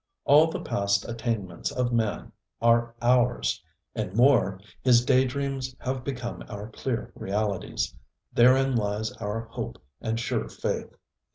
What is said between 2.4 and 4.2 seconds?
are ours; and